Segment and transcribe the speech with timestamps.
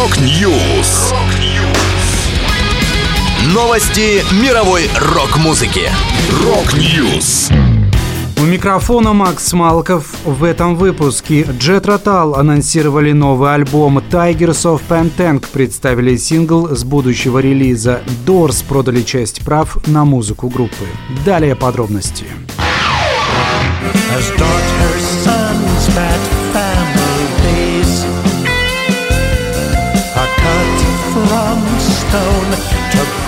[0.00, 1.12] Rock News.
[3.52, 5.90] Новости мировой рок-музыки.
[6.42, 7.50] Rock News.
[8.38, 10.06] У микрофона Макс Малков.
[10.24, 16.82] В этом выпуске Jethro Tull анонсировали новый альбом Tygers of Pan Tang, представили сингл с
[16.82, 18.00] будущего релиза.
[18.24, 20.86] Doors продали часть прав на музыку группы.
[21.26, 22.24] Далее подробности.
[24.16, 24.30] As
[32.56, 33.20] to.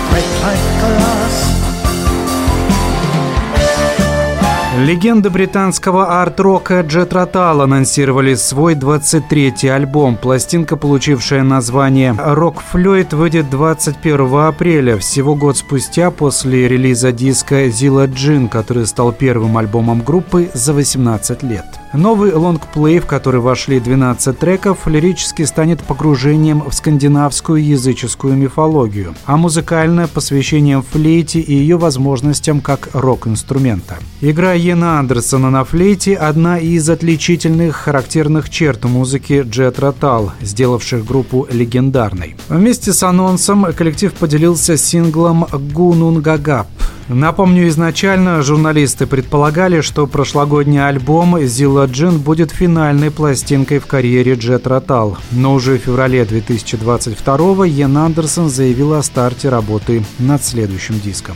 [4.83, 10.17] Легенды британского арт-рока Jet Rotal анонсировали свой 23-й альбом.
[10.17, 18.07] Пластинка, получившая название «Rock Floyd», выйдет 21 апреля, всего год спустя после релиза диска «Zilla
[18.13, 21.82] Джин», который стал первым альбомом группы за 18 лет.
[21.93, 29.37] Новый лонгплей, в который вошли 12 треков, лирически станет погружением в скандинавскую языческую мифологию, а
[29.37, 33.97] музыкальное– посвящением флейте и ее возможностям как рок-инструмента.
[34.21, 41.47] Игра Йена Андерсона на флейте– одна из отличительных характерных черт музыки Джет Ротал, сделавших группу
[41.51, 42.35] легендарной.
[42.49, 46.67] Вместе с анонсом коллектив поделился синглом «Гунунгагап»,
[47.09, 54.67] Напомню, изначально журналисты предполагали, что прошлогодний альбом «Зила Джин» будет финальной пластинкой в карьере Джет
[54.67, 55.17] Ротал.
[55.31, 61.35] Но уже в феврале 2022 Йен Андерсон заявил о старте работы над следующим диском.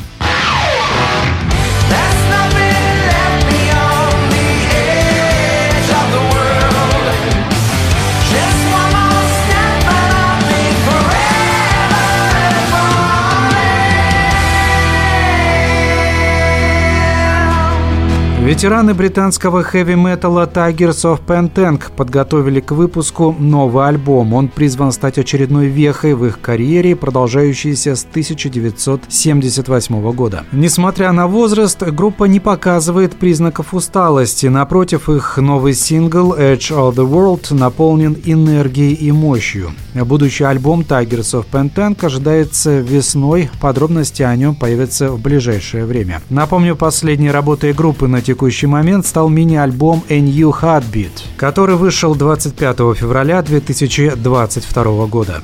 [18.48, 24.34] Ветераны британского хэви-металла Tigers of Pantang подготовили к выпуску новый альбом.
[24.34, 30.46] Он призван стать очередной вехой в их карьере, продолжающейся с 1978 года.
[30.54, 34.46] Несмотря на возраст, группа не показывает признаков усталости.
[34.46, 39.72] Напротив, их новый сингл Edge of the World наполнен энергией и мощью.
[39.94, 43.50] Будущий альбом Tigers of Pantang ожидается весной.
[43.60, 46.22] Подробности о нем появятся в ближайшее время.
[46.30, 52.14] Напомню, последней работой группы на текущий текущий момент стал мини-альбом A New Heartbeat, который вышел
[52.14, 55.42] 25 февраля 2022 года.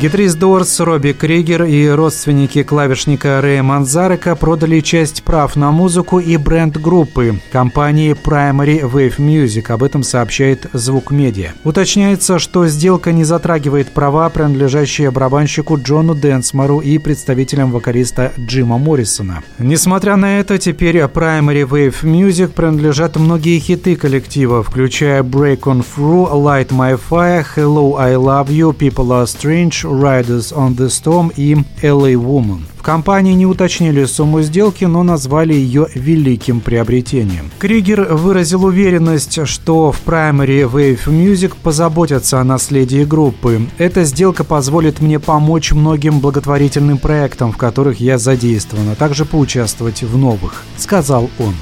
[0.00, 6.36] Гитарист Дорс Робби Кригер и родственники клавишника Рэя Манзарека продали часть прав на музыку и
[6.36, 9.72] бренд группы компании Primary Wave Music.
[9.72, 11.50] Об этом сообщает Звук Медиа.
[11.64, 19.42] Уточняется, что сделка не затрагивает права, принадлежащие барабанщику Джону Дэнсмору и представителям вокалиста Джима Моррисона.
[19.58, 26.30] Несмотря на это, теперь Primary Wave Music принадлежат многие хиты коллектива, включая Break on Through,
[26.34, 31.54] Light My Fire, Hello I Love You, People Are Strange, Riders on the Storm и
[31.82, 32.60] LA Woman.
[32.76, 37.50] В компании не уточнили сумму сделки, но назвали ее великим приобретением.
[37.58, 43.62] Кригер выразил уверенность, что в Primary Wave Music позаботятся о наследии группы.
[43.78, 50.02] Эта сделка позволит мне помочь многим благотворительным проектам, в которых я задействован, а также поучаствовать
[50.02, 51.54] в новых, сказал он.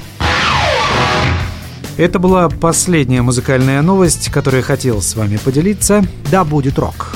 [1.97, 6.05] Это была последняя музыкальная новость, которую я хотел с вами поделиться.
[6.29, 7.15] Да будет рок!